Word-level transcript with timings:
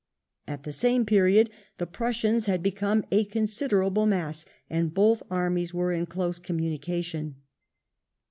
At 0.47 0.63
the 0.63 0.71
same 0.71 1.05
period 1.05 1.51
the 1.77 1.85
Prussians 1.85 2.47
had 2.47 2.63
become 2.63 3.05
a 3.11 3.23
considerable 3.23 4.07
mass, 4.07 4.45
and 4.67 4.91
both 4.91 5.21
armies 5.29 5.75
were 5.75 5.91
in 5.93 6.07
close 6.07 6.39
communication. 6.39 7.35